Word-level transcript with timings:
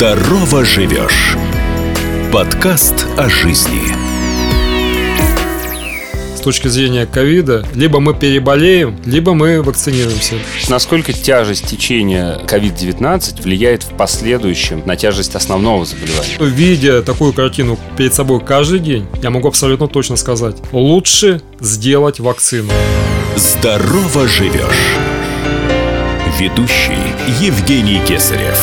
Здорово 0.00 0.64
живешь. 0.64 1.36
Подкаст 2.32 3.06
о 3.18 3.28
жизни. 3.28 3.82
С 6.34 6.40
точки 6.40 6.68
зрения 6.68 7.04
ковида, 7.04 7.66
либо 7.74 8.00
мы 8.00 8.14
переболеем, 8.14 8.98
либо 9.04 9.34
мы 9.34 9.60
вакцинируемся. 9.60 10.36
Насколько 10.70 11.12
тяжесть 11.12 11.66
течения 11.66 12.38
COVID-19 12.46 13.42
влияет 13.42 13.82
в 13.82 13.90
последующем 13.90 14.82
на 14.86 14.96
тяжесть 14.96 15.34
основного 15.34 15.84
заболевания? 15.84 16.38
Видя 16.38 17.02
такую 17.02 17.34
картину 17.34 17.78
перед 17.98 18.14
собой 18.14 18.40
каждый 18.40 18.78
день, 18.78 19.06
я 19.22 19.28
могу 19.28 19.48
абсолютно 19.48 19.86
точно 19.86 20.16
сказать, 20.16 20.56
лучше 20.72 21.42
сделать 21.60 22.20
вакцину. 22.20 22.72
Здорово 23.36 24.26
живешь. 24.28 24.96
Ведущий 26.38 26.96
Евгений 27.38 28.00
Кесарев. 28.08 28.58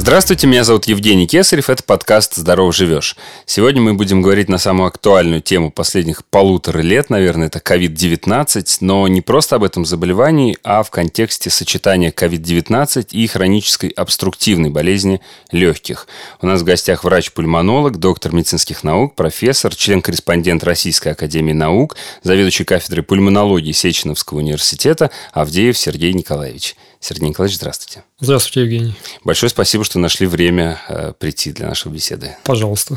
Здравствуйте, 0.00 0.46
меня 0.46 0.62
зовут 0.62 0.86
Евгений 0.86 1.26
Кесарев, 1.26 1.68
это 1.68 1.82
подкаст 1.82 2.36
«Здорово 2.36 2.72
живешь». 2.72 3.16
Сегодня 3.46 3.82
мы 3.82 3.94
будем 3.94 4.22
говорить 4.22 4.48
на 4.48 4.56
самую 4.56 4.86
актуальную 4.86 5.42
тему 5.42 5.72
последних 5.72 6.24
полутора 6.24 6.78
лет, 6.78 7.10
наверное, 7.10 7.48
это 7.48 7.58
COVID-19, 7.58 8.64
но 8.80 9.08
не 9.08 9.20
просто 9.20 9.56
об 9.56 9.64
этом 9.64 9.84
заболевании, 9.84 10.56
а 10.62 10.84
в 10.84 10.90
контексте 10.90 11.50
сочетания 11.50 12.12
COVID-19 12.12 13.08
и 13.10 13.26
хронической 13.26 13.90
обструктивной 13.90 14.70
болезни 14.70 15.20
легких. 15.50 16.06
У 16.40 16.46
нас 16.46 16.62
в 16.62 16.64
гостях 16.64 17.02
врач-пульмонолог, 17.02 17.98
доктор 17.98 18.32
медицинских 18.32 18.84
наук, 18.84 19.16
профессор, 19.16 19.74
член-корреспондент 19.74 20.62
Российской 20.62 21.08
Академии 21.08 21.52
Наук, 21.52 21.96
заведующий 22.22 22.64
кафедрой 22.64 23.02
пульмонологии 23.02 23.72
Сеченовского 23.72 24.38
университета 24.38 25.10
Авдеев 25.32 25.76
Сергей 25.76 26.12
Николаевич. 26.14 26.76
Сергей 27.00 27.28
Николаевич, 27.28 27.58
здравствуйте. 27.58 28.04
Здравствуйте, 28.18 28.62
Евгений. 28.62 28.94
Большое 29.24 29.50
спасибо, 29.50 29.84
что 29.84 29.98
нашли 29.98 30.26
время 30.26 30.80
э, 30.88 31.12
прийти 31.18 31.52
для 31.52 31.68
нашей 31.68 31.92
беседы. 31.92 32.36
Пожалуйста. 32.44 32.96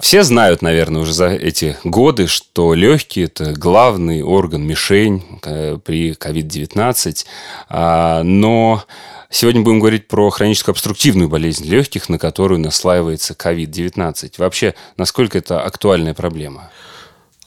Все 0.00 0.22
знают, 0.22 0.62
наверное, 0.62 1.02
уже 1.02 1.12
за 1.12 1.28
эти 1.28 1.76
годы, 1.84 2.26
что 2.26 2.74
легкие– 2.74 3.24
это 3.26 3.52
главный 3.52 4.22
орган, 4.22 4.62
мишень 4.62 5.22
э, 5.42 5.78
при 5.84 6.12
COVID-19. 6.12 7.26
А, 7.68 8.22
но 8.22 8.84
сегодня 9.28 9.62
будем 9.62 9.80
говорить 9.80 10.08
про 10.08 10.30
хроническую 10.30 10.72
обструктивную 10.72 11.28
болезнь 11.28 11.64
легких, 11.64 12.08
на 12.08 12.18
которую 12.18 12.60
наслаивается 12.60 13.34
COVID-19. 13.34 14.34
Вообще, 14.38 14.74
насколько 14.96 15.36
это 15.36 15.60
актуальная 15.62 16.14
проблема? 16.14 16.70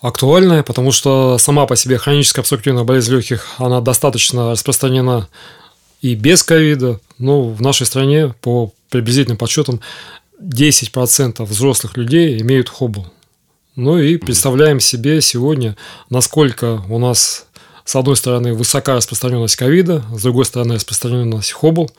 актуальная, 0.03 0.63
потому 0.63 0.91
что 0.91 1.37
сама 1.37 1.65
по 1.65 1.77
себе 1.77 1.97
хроническая 1.97 2.43
обструктивная 2.43 2.83
болезнь 2.83 3.11
легких, 3.11 3.47
она 3.57 3.79
достаточно 3.79 4.51
распространена 4.51 5.29
и 6.03 6.15
без 6.15 6.43
ковида. 6.43 6.99
Но 7.17 7.49
в 7.49 7.61
нашей 7.61 7.87
стране, 7.87 8.35
по 8.41 8.71
приблизительным 8.89 9.37
подсчетам, 9.37 9.79
10% 10.39 11.43
взрослых 11.45 11.97
людей 11.97 12.39
имеют 12.41 12.69
хобл. 12.69 13.07
Ну 13.75 13.97
и 13.97 14.17
представляем 14.17 14.79
себе 14.79 15.21
сегодня, 15.21 15.75
насколько 16.09 16.83
у 16.89 16.99
нас, 16.99 17.47
с 17.85 17.95
одной 17.95 18.17
стороны, 18.17 18.53
высока 18.53 18.95
распространенность 18.95 19.55
ковида, 19.55 20.03
с 20.15 20.21
другой 20.21 20.45
стороны, 20.45 20.75
распространенность 20.75 21.53
хобл. 21.53 21.89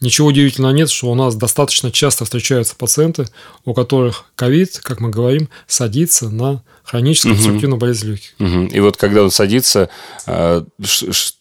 Ничего 0.00 0.26
удивительного 0.26 0.72
нет, 0.72 0.90
что 0.90 1.12
у 1.12 1.14
нас 1.14 1.36
достаточно 1.36 1.92
часто 1.92 2.24
встречаются 2.24 2.74
пациенты, 2.74 3.26
у 3.64 3.72
которых 3.72 4.24
ковид, 4.34 4.80
как 4.82 4.98
мы 4.98 5.10
говорим, 5.10 5.48
садится 5.68 6.28
на 6.28 6.64
хроническую 6.82 7.34
обструктивную 7.34 7.78
болезнь 7.78 8.08
легких. 8.08 8.34
Угу. 8.40 8.74
И 8.74 8.80
вот 8.80 8.96
когда 8.96 9.22
он 9.22 9.30
садится, 9.30 9.88
э, 10.26 10.64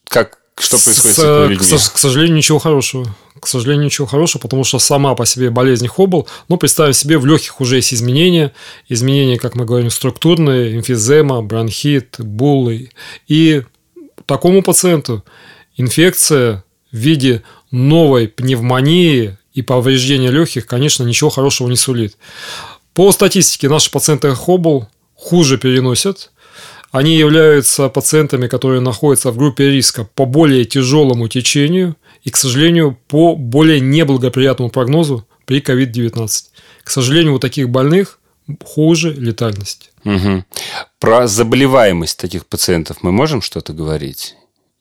как 0.08 0.41
что 0.57 0.77
происходит 0.77 1.16
с, 1.16 1.19
с 1.19 1.19
этими 1.19 1.47
людьми? 1.49 1.77
К, 1.77 1.94
к 1.94 1.97
сожалению, 1.97 2.38
ничего 2.38 2.59
хорошего. 2.59 3.16
К 3.39 3.47
сожалению, 3.47 3.85
ничего 3.85 4.05
хорошего, 4.05 4.41
потому 4.41 4.63
что 4.63 4.77
сама 4.80 5.16
по 5.16 5.25
себе 5.25 5.49
болезнь 5.49 5.88
Хоббл, 5.88 6.27
ну, 6.47 6.58
представим 6.58 6.93
себе, 6.93 7.17
в 7.17 7.25
легких 7.25 7.59
уже 7.59 7.77
есть 7.77 7.93
изменения. 7.93 8.53
Изменения, 8.88 9.38
как 9.38 9.55
мы 9.55 9.66
говорим, 9.66 9.89
структурные, 9.89 10.77
эмфизема, 10.77 11.42
бронхит, 11.42 12.15
буллы. 12.20 12.92
И 13.27 13.64
такому 14.26 14.61
пациенту 14.61 15.23
инфекция 15.76 16.64
в 16.92 16.97
виде 16.97 17.43
новой 17.71 18.27
пневмонии 18.27 19.37
и 19.53 19.61
повреждения 19.61 20.30
легких, 20.30 20.67
конечно, 20.67 21.03
ничего 21.03 21.30
хорошего 21.30 21.67
не 21.67 21.76
сулит. 21.76 22.17
По 22.93 23.11
статистике 23.11 23.70
наши 23.70 23.89
пациенты 23.89 24.33
Хоббл 24.36 24.87
хуже 25.15 25.58
переносят. 25.58 26.31
Они 26.91 27.15
являются 27.15 27.87
пациентами, 27.87 28.47
которые 28.47 28.81
находятся 28.81 29.31
в 29.31 29.37
группе 29.37 29.69
риска 29.69 30.03
по 30.03 30.25
более 30.25 30.65
тяжелому 30.65 31.29
течению 31.29 31.95
и, 32.23 32.29
к 32.29 32.37
сожалению, 32.37 32.97
по 33.07 33.35
более 33.35 33.79
неблагоприятному 33.79 34.69
прогнозу 34.69 35.25
при 35.45 35.61
COVID-19. 35.61 36.27
К 36.83 36.89
сожалению, 36.89 37.35
у 37.35 37.39
таких 37.39 37.69
больных 37.69 38.19
хуже 38.63 39.13
летальность. 39.13 39.91
Угу. 40.03 40.43
Про 40.99 41.27
заболеваемость 41.27 42.17
таких 42.17 42.45
пациентов 42.45 42.97
мы 43.02 43.11
можем 43.11 43.41
что-то 43.41 43.71
говорить? 43.71 44.35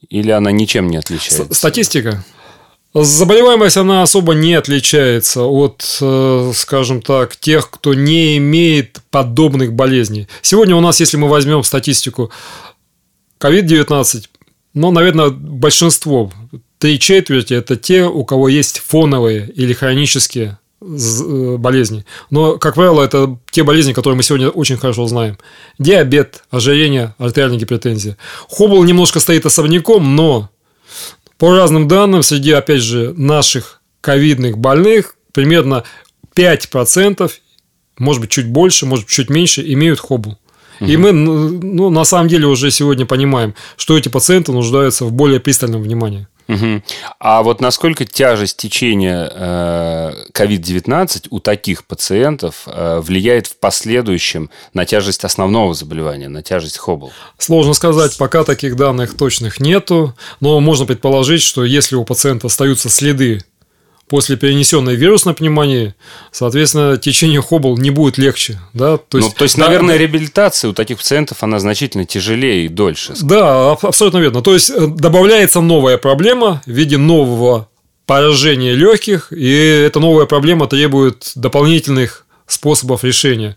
Или 0.09 0.31
она 0.31 0.51
ничем 0.51 0.89
не 0.91 0.97
отличается? 0.97 1.55
Статистика. 1.55 2.25
Заболеваемость, 2.93 3.77
она 3.77 4.03
особо 4.03 4.35
не 4.35 4.55
отличается 4.55 5.45
от, 5.45 5.99
э, 6.01 6.53
скажем 6.55 7.03
так, 7.03 7.37
тех, 7.37 7.71
кто 7.71 7.95
не 7.95 8.37
имеет 8.39 8.99
подобных 9.11 9.73
болезней. 9.75 10.27
Сегодня 10.43 10.75
у 10.75 10.81
нас, 10.81 10.99
если 10.99 11.17
мы 11.17 11.29
возьмем 11.29 11.63
статистику 11.63 12.33
COVID-19, 13.39 14.25
ну, 14.75 14.91
наверное, 14.91 15.31
большинство, 15.31 16.33
три 16.79 16.99
четверти– 16.99 17.55
это 17.55 17.77
те, 17.77 18.07
у 18.07 18.25
кого 18.25 18.49
есть 18.49 18.81
фоновые 18.81 19.49
или 19.55 19.73
хронические 19.73 20.59
э, 20.81 21.57
болезни. 21.59 22.05
Но, 22.31 22.59
как 22.59 22.75
правило, 22.75 23.05
это 23.05 23.39
те 23.53 23.63
болезни, 23.63 23.93
которые 23.93 24.17
мы 24.17 24.25
сегодня 24.25 24.49
очень 24.49 24.77
хорошо 24.77 25.07
знаем. 25.07 25.39
Диабет, 25.79 26.43
ожирение, 26.51 27.15
артериальная 27.19 27.59
гипертензия. 27.61 28.17
Хоббл 28.49 28.83
немножко 28.83 29.21
стоит 29.21 29.47
особняком, 29.47 30.17
но 30.17 30.51
по 31.41 31.57
разным 31.57 31.89
данным, 31.89 32.23
среди, 32.23 32.53
опять 32.53 32.83
же, 32.83 33.15
наших 33.17 33.81
ковидных 34.03 34.59
больных 34.59 35.17
примерно 35.33 35.85
5%, 36.37 37.31
может 37.99 38.21
быть, 38.21 38.31
чуть 38.31 38.47
больше, 38.47 38.85
может 38.85 39.07
быть, 39.07 39.15
чуть 39.15 39.31
меньше, 39.31 39.63
имеют 39.73 40.01
хоббл. 40.01 40.39
И 40.81 40.99
мы, 40.99 41.13
ну, 41.13 41.89
на 41.89 42.05
самом 42.05 42.29
деле 42.29 42.47
уже 42.47 42.71
сегодня 42.71 43.07
понимаем, 43.07 43.55
что 43.79 43.97
эти 43.97 44.11
пациенты 44.11 44.53
нуждаются 44.53 45.07
в 45.07 45.13
более 45.13 45.41
пристальном 45.41 45.83
внимании. 45.83 46.27
Угу. 46.51 46.83
А 47.21 47.43
вот 47.43 47.61
насколько 47.61 48.05
тяжесть 48.05 48.57
течения 48.57 49.31
COVID-19 50.33 51.21
э, 51.25 51.29
у 51.31 51.39
таких 51.39 51.85
пациентов 51.85 52.63
э, 52.67 53.01
влияет 53.01 53.47
в 53.47 53.57
последующем 53.57 54.51
на 54.75 54.85
тяжесть 54.85 55.25
основного 55.25 55.75
заболевания, 55.75 56.29
на 56.29 56.43
тяжесть 56.43 56.79
Хоббл? 56.79 57.13
Сложно 57.39 57.73
сказать, 57.73 58.17
пока 58.19 58.43
таких 58.43 58.75
данных 58.75 59.17
точных 59.17 59.61
нету, 59.61 60.17
но 60.41 60.59
можно 60.59 60.87
предположить, 60.87 61.43
что 61.43 61.65
если 61.65 61.95
у 61.95 62.05
пациента 62.05 62.49
остаются 62.49 62.89
следы 62.89 63.41
после 64.11 64.37
перенесенной 64.37 64.97
вирусной 64.97 65.35
пневмонии, 65.35 65.95
соответственно, 66.33 66.97
течение 66.99 67.41
Хоббл 67.41 67.79
не 67.79 67.91
будет 67.91 68.19
легче. 68.19 68.61
Да? 68.75 68.97
То 68.97 69.19
есть, 69.19 69.31
ну, 69.31 69.35
то 69.39 69.45
есть 69.45 69.57
да, 69.57 69.67
наверное, 69.67 69.97
реабилитация 69.97 70.71
у 70.71 70.75
таких 70.75 70.99
пациентов, 70.99 71.39
она 71.43 71.61
значительно 71.61 72.05
тяжелее 72.05 72.67
и 72.67 72.69
дольше. 72.69 73.15
Да, 73.23 73.71
абсолютно 73.71 74.19
верно. 74.19 74.43
То 74.43 74.53
есть, 74.53 74.69
э, 74.71 74.89
добавляется 74.89 75.61
новая 75.61 75.97
проблема 75.97 76.61
в 76.67 76.71
виде 76.71 76.99
нового 76.99 77.69
поражения 78.05 78.75
легких, 78.75 79.33
и 79.33 79.49
эта 79.49 80.01
новая 80.01 80.27
проблема 80.27 80.67
требует 80.67 81.31
дополнительных 81.37 82.27
способов 82.49 83.05
решения. 83.05 83.57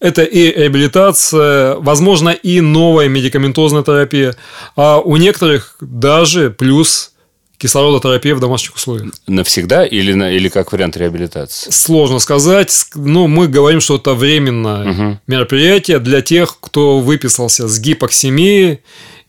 Это 0.00 0.22
и 0.22 0.52
реабилитация, 0.52 1.76
возможно, 1.76 2.28
и 2.28 2.60
новая 2.60 3.08
медикаментозная 3.08 3.82
терапия, 3.82 4.36
а 4.76 5.00
у 5.00 5.16
некоторых 5.16 5.76
даже 5.80 6.50
плюс 6.50 7.13
кислородотерапия 7.58 8.34
в 8.34 8.40
домашних 8.40 8.74
условиях. 8.74 9.12
Навсегда 9.26 9.84
или, 9.84 10.12
на, 10.12 10.30
или 10.32 10.48
как 10.48 10.72
вариант 10.72 10.96
реабилитации? 10.96 11.70
Сложно 11.70 12.18
сказать. 12.18 12.86
Ну, 12.94 13.26
мы 13.26 13.48
говорим, 13.48 13.80
что 13.80 13.96
это 13.96 14.14
временное 14.14 14.90
угу. 14.90 15.20
мероприятие 15.26 15.98
для 15.98 16.20
тех, 16.20 16.58
кто 16.60 17.00
выписался 17.00 17.68
с 17.68 17.78
гипоксемией. 17.78 18.80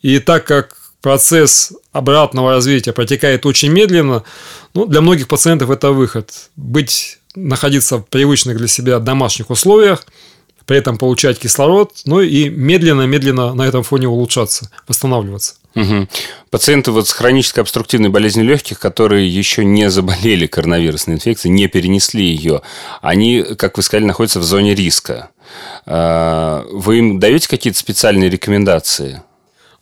И 0.01 0.19
так 0.19 0.45
как 0.45 0.75
процесс 1.01 1.72
обратного 1.92 2.51
развития 2.51 2.92
протекает 2.92 3.45
очень 3.45 3.72
медленно, 3.72 4.24
ну, 4.74 4.86
для 4.86 5.01
многих 5.01 5.28
пациентов 5.28 5.69
это 5.69 5.92
выход. 5.92 6.31
Быть, 6.56 7.19
находиться 7.36 7.98
в 7.98 8.07
привычных 8.07 8.57
для 8.57 8.68
себя 8.68 9.00
домашних 9.00 9.50
условиях, 9.50 10.04
при 10.66 10.78
этом 10.78 10.98
получать 10.98 11.40
кислород, 11.40 11.92
ну 12.06 12.22
и 12.22 12.50
медленно-медленно 12.50 13.54
на 13.54 13.64
этом 13.64 13.84
фоне 13.84 14.08
улучшаться, 14.08 14.70
восстанавливаться. 14.88 15.56
Угу. 15.76 16.08
Пациенты 16.50 16.92
вот 16.92 17.08
с 17.08 17.12
хронической 17.12 17.62
обструктивной 17.62 18.10
болезнью 18.10 18.46
легких, 18.46 18.80
которые 18.80 19.28
еще 19.28 19.66
не 19.66 19.90
заболели 19.90 20.48
коронавирусной 20.48 21.16
инфекцией, 21.16 21.54
не 21.54 21.68
перенесли 21.68 22.26
ее, 22.26 22.62
они, 23.02 23.44
как 23.58 23.78
вы 23.78 23.84
сказали, 23.84 24.06
находятся 24.06 24.40
в 24.40 24.44
зоне 24.44 24.74
риска. 24.74 25.30
А, 25.86 26.66
вы 26.72 27.00
им 27.00 27.20
даете 27.20 27.50
какие-то 27.50 27.78
специальные 27.78 28.30
рекомендации? 28.30 29.22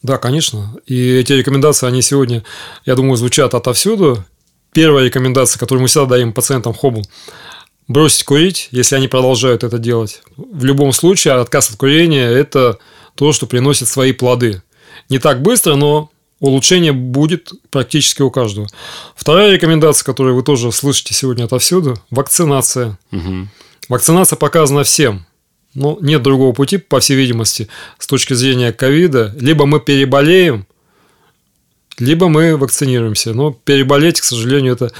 Да, 0.02 0.18
конечно. 0.18 0.76
И 0.86 1.16
эти 1.16 1.32
рекомендации, 1.34 1.88
они 1.88 2.02
сегодня, 2.02 2.44
я 2.86 2.96
думаю, 2.96 3.16
звучат 3.16 3.54
отовсюду. 3.54 4.26
первая 4.74 5.06
рекомендация, 5.06 5.60
которую 5.60 5.84
мы 5.84 5.88
всегда 5.88 6.08
даем 6.08 6.34
пациентам 6.34 6.74
Хоббл, 6.74 7.06
бросить 7.88 8.24
курить, 8.24 8.70
если 8.72 8.96
они 8.96 9.08
продолжают 9.08 9.64
это 9.64 9.78
делать. 9.78 10.22
В 10.38 10.64
любом 10.64 10.92
случае, 10.94 11.36
отказ 11.36 11.70
от 11.70 11.78
курения– 11.78 12.28
это 12.30 12.80
то, 13.16 13.34
что 13.34 13.46
приносит 13.46 13.88
свои 13.88 14.14
плоды. 14.14 14.62
Не 15.10 15.20
так 15.20 15.42
быстро, 15.42 15.76
но 15.76 16.10
улучшение 16.40 16.92
будет 16.92 17.52
практически 17.70 18.22
у 18.22 18.32
каждого. 18.32 18.68
Вторая 19.16 19.52
рекомендация, 19.52 20.06
которую 20.06 20.36
вы 20.36 20.44
тоже 20.44 20.72
слышите 20.72 21.14
сегодня 21.14 21.46
отовсюду– 21.46 22.00
вакцинация. 22.10 22.98
Угу. 23.12 23.48
Вакцинация 23.90 24.38
показана 24.38 24.84
всем. 24.84 25.26
Но 25.74 25.98
нет 26.02 26.22
другого 26.22 26.54
пути, 26.54 26.78
по 26.78 27.00
всей 27.00 27.16
видимости, 27.16 27.68
с 27.98 28.06
точки 28.06 28.34
зрения 28.34 28.72
ковида. 28.72 29.34
Либо 29.40 29.66
мы 29.66 29.80
переболеем, 29.80 30.68
либо 31.98 32.28
мы 32.28 32.58
вакцинируемся. 32.58 33.34
Но 33.34 33.52
переболеть, 33.52 34.22
к 34.22 34.24
сожалению, 34.24 34.74
это 34.74 34.92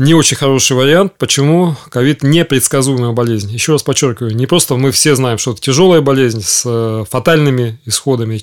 не 0.00 0.14
очень 0.14 0.36
хороший 0.36 0.76
вариант. 0.76 1.12
Почему? 1.18 1.76
Ковид 1.90 2.22
непредсказуемая 2.22 3.12
болезнь. 3.12 3.52
Еще 3.52 3.72
раз 3.72 3.82
подчеркиваю, 3.82 4.34
не 4.34 4.46
просто 4.46 4.76
мы 4.76 4.90
все 4.90 5.14
знаем, 5.14 5.38
что 5.38 5.52
это 5.52 5.60
тяжелая 5.60 6.00
болезнь 6.00 6.42
с 6.42 6.62
э, 6.64 7.04
фатальными 7.08 7.78
исходами, 7.84 8.42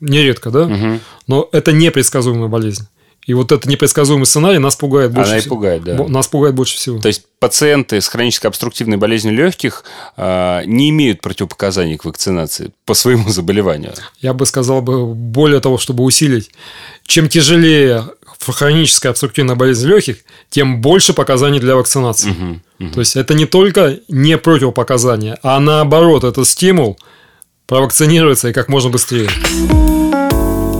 нередко, 0.00 0.50
да? 0.50 0.66
Угу. 0.66 1.00
Но 1.26 1.48
это 1.52 1.72
непредсказуемая 1.72 2.48
болезнь. 2.48 2.86
И 3.26 3.34
вот 3.34 3.50
этот 3.50 3.66
непредсказуемый 3.66 4.24
сценарий 4.26 4.58
нас 4.58 4.76
пугает 4.76 5.12
больше 5.12 5.32
Она 5.32 5.40
всего. 5.40 5.56
пугает, 5.56 5.82
да. 5.82 6.06
Нас 6.06 6.28
пугает 6.28 6.54
больше 6.54 6.76
всего. 6.76 7.00
То 7.00 7.08
есть 7.08 7.24
пациенты 7.40 8.00
с 8.00 8.06
хронической 8.06 8.48
обструктивной 8.48 8.98
болезнью 8.98 9.34
легких 9.34 9.82
э, 10.16 10.62
не 10.66 10.90
имеют 10.90 11.22
противопоказаний 11.22 11.96
к 11.96 12.04
вакцинации 12.04 12.70
по 12.84 12.94
своему 12.94 13.28
заболеванию. 13.30 13.94
Я 14.20 14.32
бы 14.32 14.46
сказал 14.46 14.80
бы 14.80 15.12
более 15.12 15.60
того, 15.60 15.76
чтобы 15.76 16.04
усилить. 16.04 16.52
Чем 17.04 17.28
тяжелее 17.28 18.04
хроническая 18.44 19.10
обструктивная 19.12 19.54
болезнь 19.54 19.86
легких, 19.86 20.18
тем 20.50 20.80
больше 20.80 21.12
показаний 21.12 21.60
для 21.60 21.76
вакцинации. 21.76 22.30
Угу, 22.30 22.60
угу. 22.80 22.92
То 22.92 23.00
есть 23.00 23.16
это 23.16 23.34
не 23.34 23.46
только 23.46 23.98
не 24.08 24.38
противопоказания, 24.38 25.38
а 25.42 25.58
наоборот, 25.60 26.24
это 26.24 26.44
стимул 26.44 26.98
провакцинироваться 27.66 28.48
и 28.48 28.52
как 28.52 28.68
можно 28.68 28.90
быстрее. 28.90 29.28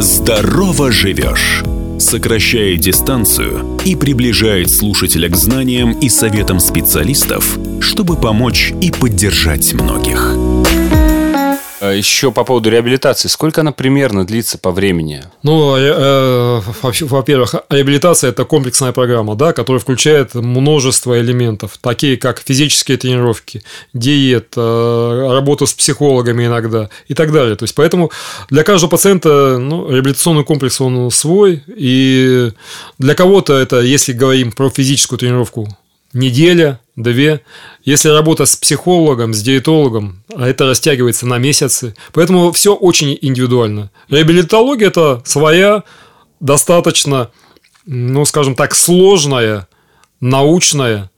Здорово 0.00 0.92
живешь 0.92 1.62
сокращает 1.98 2.80
дистанцию 2.80 3.78
и 3.84 3.96
приближает 3.96 4.70
слушателя 4.70 5.28
к 5.28 5.36
знаниям 5.36 5.92
и 5.98 6.08
советам 6.08 6.60
специалистов, 6.60 7.58
чтобы 7.80 8.16
помочь 8.16 8.72
и 8.80 8.90
поддержать 8.90 9.72
многих. 9.74 10.34
А 11.86 11.92
Еще 11.92 12.32
по 12.32 12.44
поводу 12.44 12.70
реабилитации. 12.70 13.28
Сколько 13.28 13.60
она 13.60 13.72
примерно 13.72 14.26
длится 14.26 14.58
по 14.58 14.72
времени? 14.72 15.22
Ну, 15.42 15.76
э, 15.76 16.60
вообще, 16.82 17.04
во-первых, 17.04 17.54
реабилитация– 17.70 18.30
это 18.30 18.44
комплексная 18.44 18.92
программа, 18.92 19.36
да, 19.36 19.52
которая 19.52 19.80
включает 19.80 20.34
множество 20.34 21.18
элементов, 21.20 21.78
такие 21.80 22.16
как 22.16 22.40
физические 22.40 22.96
тренировки, 22.98 23.62
диета, 23.94 25.28
работа 25.30 25.66
с 25.66 25.74
психологами 25.74 26.46
иногда 26.46 26.90
и 27.06 27.14
так 27.14 27.32
далее. 27.32 27.54
То 27.56 27.64
есть, 27.64 27.74
поэтому 27.74 28.10
для 28.50 28.64
каждого 28.64 28.90
пациента 28.90 29.58
ну, 29.58 29.88
реабилитационный 29.88 30.44
комплекс, 30.44 30.80
он 30.80 31.10
свой, 31.10 31.62
и 31.68 32.50
для 32.98 33.14
кого-то 33.14 33.54
это, 33.54 33.80
если 33.80 34.12
говорим 34.12 34.50
про 34.50 34.70
физическую 34.70 35.18
тренировку, 35.18 35.68
неделя, 36.16 36.80
две. 36.96 37.42
Если 37.84 38.08
работа 38.08 38.46
с 38.46 38.56
психологом, 38.56 39.34
с 39.34 39.42
диетологом, 39.42 40.22
а 40.34 40.48
это 40.48 40.66
растягивается 40.66 41.26
на 41.26 41.38
месяцы. 41.38 41.94
Поэтому 42.12 42.52
все 42.52 42.74
очень 42.74 43.16
индивидуально. 43.20 43.90
Реабилитология– 44.08 44.86
это 44.88 45.22
своя, 45.24 45.84
достаточно, 46.40 47.30
ну, 47.84 48.24
скажем 48.24 48.54
так, 48.54 48.74
сложная, 48.74 49.68
научная 50.20 51.10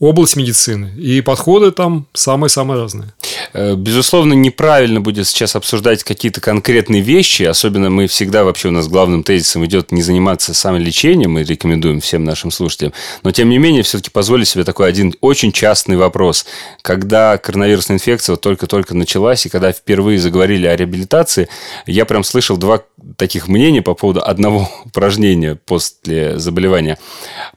область 0.00 0.36
медицины. 0.36 0.92
И 0.96 1.20
подходы 1.20 1.70
там 1.72 2.06
самые-самые 2.12 2.80
разные. 2.80 3.12
Э, 3.52 3.74
безусловно, 3.74 4.34
неправильно 4.34 5.00
будет 5.00 5.26
сейчас 5.26 5.56
обсуждать 5.56 6.04
какие-то 6.04 6.40
конкретные 6.40 7.02
вещи. 7.02 7.42
Особенно 7.42 7.90
мы 7.90 8.06
всегда 8.06 8.44
вообще 8.44 8.68
у 8.68 8.70
нас 8.70 8.88
главным 8.88 9.22
тезисом 9.22 9.64
идет 9.66 9.90
не 9.90 10.02
заниматься 10.02 10.54
самолечением. 10.54 11.32
Мы 11.32 11.42
рекомендуем 11.42 12.00
всем 12.00 12.24
нашим 12.24 12.50
слушателям. 12.50 12.92
Но, 13.22 13.32
тем 13.32 13.48
не 13.48 13.58
менее, 13.58 13.82
все-таки 13.82 14.10
позволю 14.10 14.44
себе 14.44 14.64
такой 14.64 14.88
один 14.88 15.14
очень 15.20 15.52
частный 15.52 15.96
вопрос. 15.96 16.46
Когда 16.82 17.36
коронавирусная 17.38 17.96
инфекция 17.96 18.34
вот 18.34 18.40
только-только 18.40 18.94
началась, 18.94 19.46
и 19.46 19.48
когда 19.48 19.72
впервые 19.72 20.18
заговорили 20.18 20.66
о 20.66 20.76
реабилитации, 20.76 21.48
я 21.86 22.04
прям 22.04 22.22
слышал 22.22 22.56
два 22.56 22.82
таких 23.16 23.48
мнения 23.48 23.82
по 23.82 23.94
поводу 23.94 24.22
одного 24.22 24.70
упражнения 24.84 25.56
после 25.56 26.38
заболевания. 26.38 26.98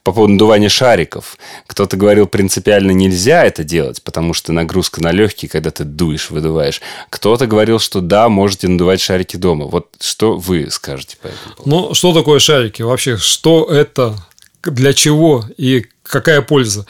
По 0.02 0.12
поводу 0.12 0.32
надувания 0.32 0.68
шариков. 0.68 1.36
Кто-то 1.66 1.96
говорил, 1.96 2.26
принципиально 2.32 2.90
нельзя 2.92 3.44
это 3.44 3.62
делать, 3.62 4.02
потому 4.02 4.34
что 4.34 4.52
нагрузка 4.52 5.02
на 5.02 5.12
легкие, 5.12 5.48
когда 5.48 5.70
ты 5.70 5.84
дуешь, 5.84 6.30
выдуваешь. 6.30 6.80
Кто-то 7.10 7.46
говорил, 7.46 7.78
что 7.78 8.00
да, 8.00 8.28
можете 8.28 8.66
надувать 8.66 9.00
шарики 9.00 9.36
дома. 9.36 9.66
Вот 9.66 9.88
что 10.00 10.36
вы 10.38 10.70
скажете 10.70 11.18
по 11.22 11.28
этому 11.28 11.54
поводу? 11.54 11.70
Ну, 11.70 11.94
что 11.94 12.14
такое 12.14 12.40
шарики? 12.40 12.82
Вообще, 12.82 13.18
что 13.18 13.66
это? 13.70 14.16
Для 14.64 14.94
чего? 14.94 15.44
И 15.58 15.86
какая 16.02 16.40
польза? 16.40 16.86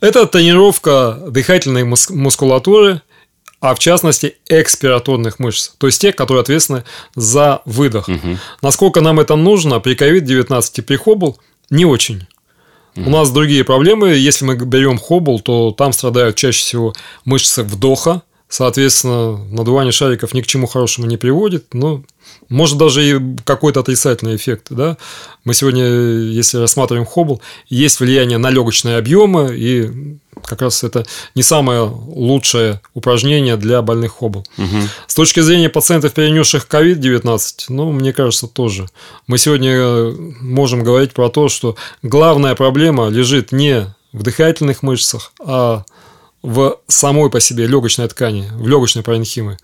Это 0.00 0.26
тренировка 0.26 1.18
дыхательной 1.28 1.82
мускулатуры, 1.84 3.02
а 3.60 3.74
в 3.74 3.78
частности 3.80 4.36
экспираторных 4.46 5.38
мышц, 5.38 5.70
то 5.78 5.86
есть 5.86 6.00
те, 6.00 6.12
которые 6.12 6.42
ответственны 6.42 6.84
за 7.16 7.62
выдох. 7.64 8.08
Угу. 8.08 8.38
Насколько 8.62 9.00
нам 9.00 9.18
это 9.18 9.34
нужно 9.36 9.80
при 9.80 9.96
COVID-19 9.96 10.62
и 10.76 10.80
при 10.82 10.96
хоббл, 10.96 11.38
не 11.70 11.84
очень. 11.84 12.26
У 12.96 13.10
нас 13.10 13.30
другие 13.30 13.64
проблемы. 13.64 14.10
Если 14.10 14.44
мы 14.44 14.56
берем 14.56 14.98
хоббл, 14.98 15.40
то 15.40 15.72
там 15.72 15.92
страдают 15.92 16.36
чаще 16.36 16.60
всего 16.60 16.94
мышцы 17.24 17.62
вдоха. 17.62 18.22
Соответственно, 18.56 19.36
надувание 19.50 19.90
шариков 19.90 20.32
ни 20.32 20.40
к 20.40 20.46
чему 20.46 20.68
хорошему 20.68 21.08
не 21.08 21.16
приводит. 21.16 21.74
Но 21.74 22.04
может 22.48 22.78
даже 22.78 23.04
и 23.04 23.20
какой-то 23.44 23.80
отрицательный 23.80 24.36
эффект. 24.36 24.68
Да? 24.70 24.96
Мы 25.42 25.54
сегодня, 25.54 25.84
если 25.84 26.58
рассматриваем 26.58 27.04
хоббл, 27.04 27.42
есть 27.68 27.98
влияние 27.98 28.38
на 28.38 28.50
легочные 28.50 28.98
объемы, 28.98 29.56
и 29.56 30.18
как 30.44 30.62
раз 30.62 30.84
это 30.84 31.04
не 31.34 31.42
самое 31.42 31.80
лучшее 31.82 32.80
упражнение 32.94 33.56
для 33.56 33.82
больных 33.82 34.12
хоббл. 34.12 34.46
Угу. 34.56 34.76
С 35.08 35.14
точки 35.16 35.40
зрения 35.40 35.68
пациентов, 35.68 36.12
перенесших 36.12 36.68
COVID-19, 36.70 37.40
ну, 37.70 37.90
мне 37.90 38.12
кажется, 38.12 38.46
тоже. 38.46 38.86
Мы 39.26 39.38
сегодня 39.38 40.14
можем 40.40 40.84
говорить 40.84 41.12
про 41.12 41.28
то, 41.28 41.48
что 41.48 41.74
главная 42.04 42.54
проблема 42.54 43.08
лежит 43.08 43.50
не 43.50 43.92
в 44.12 44.22
дыхательных 44.22 44.84
мышцах, 44.84 45.32
а 45.40 45.78
в 45.78 46.13
самой 46.88 47.30
по 47.30 47.40
себе 47.40 47.66
легочной 47.66 48.08
ткани, 48.08 48.48
в 48.52 48.68
легочной 48.68 49.02
паренхимы. 49.02 49.56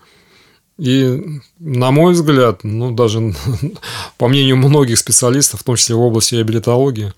И, 0.77 1.21
на 1.59 1.91
мой 1.91 2.13
взгляд, 2.13 2.63
ну, 2.63 2.91
даже 2.91 3.35
по 4.17 4.27
мнению 4.27 4.57
многих 4.57 4.97
специалистов, 4.97 5.61
в 5.61 5.63
том 5.63 5.75
числе 5.75 5.95
в 5.95 6.01
области 6.01 6.35
реабилитологии, 6.35 7.13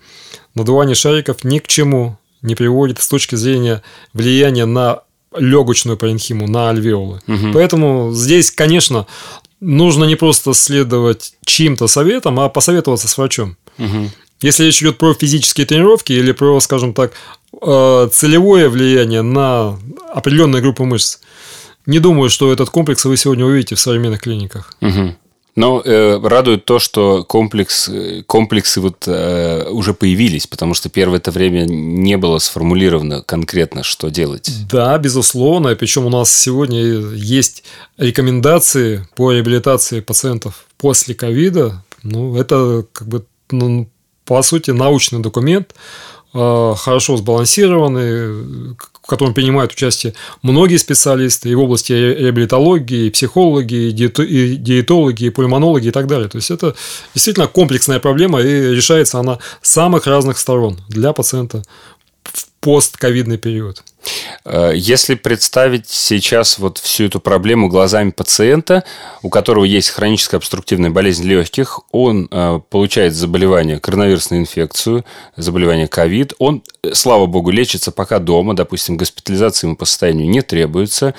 надувание 0.54 0.94
шариков 0.94 1.44
ни 1.44 1.58
к 1.58 1.66
чему 1.66 2.18
не 2.42 2.54
приводит 2.54 3.00
с 3.00 3.08
точки 3.08 3.36
зрения 3.36 3.82
влияния 4.12 4.66
на 4.66 5.00
легочную 5.34 5.96
паренхиму, 5.96 6.46
на 6.46 6.68
альвеолы. 6.70 7.20
Угу. 7.26 7.52
Поэтому 7.54 8.12
здесь, 8.12 8.50
конечно, 8.50 9.06
нужно 9.60 10.04
не 10.04 10.14
просто 10.14 10.52
следовать 10.52 11.34
чьим-то 11.44 11.86
советам, 11.86 12.38
а 12.40 12.48
посоветоваться 12.48 13.08
с 13.08 13.16
врачом. 13.16 13.56
Угу. 13.78 14.10
Если 14.42 14.64
речь 14.64 14.82
идет 14.82 14.98
про 14.98 15.14
физические 15.14 15.66
тренировки 15.66 16.12
или 16.12 16.32
про, 16.32 16.60
скажем 16.60 16.92
так, 16.92 17.12
целевое 17.60 18.68
влияние 18.68 19.22
на 19.22 19.78
определенные 20.12 20.62
группы 20.62 20.84
мышц, 20.84 21.18
не 21.86 21.98
думаю, 21.98 22.30
что 22.30 22.52
этот 22.52 22.70
комплекс 22.70 23.04
вы 23.04 23.16
сегодня 23.16 23.44
увидите 23.44 23.74
в 23.74 23.80
современных 23.80 24.22
клиниках. 24.22 24.74
Угу. 24.80 25.16
Но 25.56 25.80
э, 25.84 26.18
радует 26.20 26.64
то, 26.64 26.80
что 26.80 27.22
комплекс, 27.22 27.88
комплексы 28.26 28.80
вот 28.80 29.04
э, 29.06 29.68
уже 29.70 29.94
появились, 29.94 30.48
потому 30.48 30.74
что 30.74 30.88
первое 30.88 31.18
это 31.18 31.30
время 31.30 31.64
не 31.64 32.16
было 32.16 32.38
сформулировано 32.38 33.22
конкретно, 33.22 33.84
что 33.84 34.08
делать. 34.08 34.50
Да, 34.68 34.98
безусловно. 34.98 35.74
Причем 35.76 36.06
у 36.06 36.10
нас 36.10 36.36
сегодня 36.36 36.80
есть 37.14 37.62
рекомендации 37.98 39.06
по 39.14 39.30
реабилитации 39.32 40.00
пациентов 40.00 40.66
после 40.76 41.14
ковида. 41.14 41.84
Ну, 42.02 42.36
это 42.36 42.84
как 42.92 43.06
бы, 43.06 43.24
ну, 43.52 43.88
по 44.24 44.42
сути, 44.42 44.72
научный 44.72 45.20
документ, 45.20 45.72
э, 45.72 46.13
хорошо 46.34 47.16
сбалансированный, 47.16 48.74
в 48.74 49.06
котором 49.06 49.34
принимают 49.34 49.72
участие 49.72 50.14
многие 50.42 50.78
специалисты 50.78 51.48
и 51.48 51.54
в 51.54 51.60
области 51.60 51.92
реабилитологии, 51.92 53.06
и 53.06 53.10
психологи, 53.10 53.74
и 53.74 53.92
диетологи, 53.92 55.24
и 55.24 55.30
пульмонологи 55.30 55.88
и 55.88 55.90
так 55.92 56.08
далее. 56.08 56.28
То 56.28 56.38
есть 56.38 56.50
это 56.50 56.74
действительно 57.14 57.46
комплексная 57.46 58.00
проблема, 58.00 58.40
и 58.40 58.74
решается 58.74 59.20
она 59.20 59.38
с 59.62 59.70
самых 59.70 60.06
разных 60.08 60.38
сторон 60.38 60.78
для 60.88 61.12
пациента 61.12 61.62
постковидный 62.64 63.36
период. 63.36 63.82
Э, 64.46 64.72
если 64.74 65.14
представить 65.14 65.88
сейчас 65.88 66.58
вот 66.58 66.78
всю 66.78 67.04
эту 67.04 67.20
проблему 67.20 67.68
глазами 67.68 68.10
пациента, 68.10 68.84
у 69.22 69.28
которого 69.28 69.64
есть 69.64 69.90
хроническая 69.90 70.38
обструктивная 70.38 70.90
болезнь 70.90 71.24
легких, 71.24 71.80
он 71.92 72.26
э, 72.30 72.60
получает 72.70 73.14
заболевание, 73.14 73.78
коронавирусную 73.80 74.40
инфекцию, 74.40 75.04
заболевание 75.36 75.88
ковид, 75.88 76.32
он, 76.38 76.62
э, 76.82 76.94
слава 76.94 77.26
богу, 77.26 77.50
лечится 77.50 77.92
пока 77.92 78.18
дома, 78.18 78.56
допустим, 78.56 78.96
госпитализации 78.96 79.66
ему 79.66 79.76
по 79.76 79.84
состоянию 79.84 80.28
не 80.28 80.40
требуется, 80.40 81.14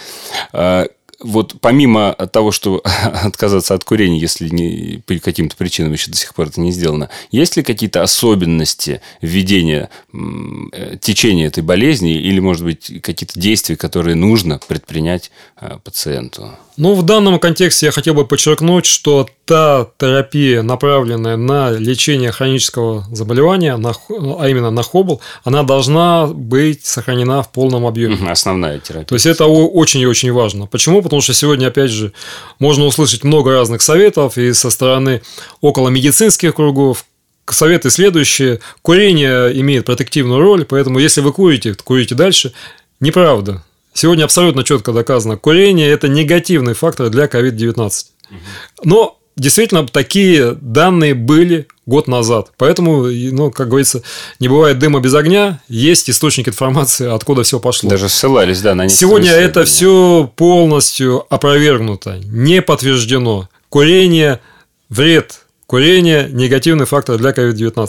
вот 1.20 1.56
помимо 1.62 2.14
того, 2.14 2.52
что 2.52 2.82
отказаться 3.24 3.74
от 3.74 3.84
курения, 3.84 4.20
если 4.20 4.50
не, 4.50 5.02
по 5.06 5.16
каким-то 5.16 5.56
причинам 5.56 5.94
еще 5.94 6.12
до 6.12 6.18
сих 6.18 6.34
пор 6.34 6.48
это 6.48 6.62
не 6.62 6.72
сделано, 6.72 7.10
есть 7.32 7.58
ли 7.58 7.64
какие-то 7.64 8.04
особенности 8.04 9.02
введения 9.22 9.90
э, 10.14 10.98
течения 11.00 11.48
этой 11.48 11.64
болезни 11.64 12.14
или, 12.14 12.40
может 12.40 12.64
быть, 12.64 13.02
какие-то 13.02 13.40
действия, 13.40 13.76
которые 13.76 14.16
нужно 14.16 14.60
предпринять 14.68 15.32
э, 15.60 15.78
пациенту? 15.84 16.52
Ну, 16.78 16.94
в 16.94 17.04
данном 17.04 17.40
контексте 17.40 17.86
я 17.86 17.92
хотел 17.92 18.14
бы 18.14 18.26
подчеркнуть, 18.26 18.86
что 18.86 19.28
та 19.46 19.88
терапия, 19.98 20.62
направленная 20.62 21.38
на 21.38 21.72
лечение 21.72 22.32
хронического 22.32 23.06
заболевания, 23.12 23.78
на, 23.78 23.94
а 24.40 24.50
именно 24.50 24.72
на 24.72 24.84
хобл, 24.84 25.22
она 25.44 25.64
должна 25.64 26.28
быть 26.28 26.86
сохранена 26.86 27.44
в 27.44 27.52
полном 27.52 27.86
объеме. 27.86 28.18
Основная 28.30 28.80
терапия. 28.80 29.06
То 29.06 29.16
есть 29.16 29.26
это 29.26 29.46
очень 29.46 30.02
и 30.02 30.06
очень 30.06 30.32
важно. 30.34 30.68
Почему? 30.68 31.02
Потому 31.02 31.22
что 31.22 31.34
сегодня, 31.34 31.68
опять 31.68 31.92
же, 31.92 32.12
можно 32.60 32.86
услышать 32.86 33.24
много 33.24 33.52
разных 33.52 33.82
советов 33.82 34.38
и 34.38 34.54
со 34.54 34.70
стороны 34.70 35.22
около 35.62 35.90
медицинских 35.90 36.56
кругов, 36.56 37.06
советы 37.50 37.90
следующие. 37.90 38.60
Курение 38.82 39.58
имеет 39.62 39.86
протективную 39.86 40.42
роль, 40.42 40.66
поэтому 40.66 41.00
если 41.00 41.22
вы 41.22 41.32
курите, 41.32 41.74
курите 41.76 42.16
дальше. 42.16 42.52
Неправда. 43.00 43.64
Сегодня 43.96 44.26
абсолютно 44.26 44.66
четко 44.66 44.92
доказано, 44.92 45.38
курение– 45.38 45.90
это 45.90 46.10
негативный 46.10 46.74
фактор 46.74 47.10
для 47.10 47.28
COVID-19. 47.28 47.92
Но 48.84 49.18
действительно 49.38 49.88
такие 49.88 50.52
данные 50.52 51.14
были 51.14 51.68
год 51.86 52.10
назад. 52.10 52.52
Поэтому, 52.58 53.04
ну, 53.06 53.52
как 53.52 53.70
говорится, 53.70 54.02
не 54.42 54.50
бывает 54.50 54.80
дыма 54.80 55.00
без 55.00 55.16
огня, 55.16 55.62
есть 55.70 56.10
источник 56.10 56.50
информации, 56.50 57.10
откуда 57.10 57.44
все 57.44 57.62
пошло. 57.62 57.90
Даже 57.90 58.10
ссылались, 58.10 58.60
да, 58.60 58.76
на 58.76 58.90
Сегодня 58.90 59.32
это 59.32 59.64
все 59.64 60.30
полностью 60.36 61.26
опровергнуто, 61.34 62.20
не 62.26 62.62
подтверждено. 62.62 63.48
Курение– 63.70 64.42
вред. 64.90 65.40
Курение– 65.68 66.28
негативный 66.32 66.86
фактор 66.86 67.18
для 67.18 67.30
COVID-19. 67.32 67.88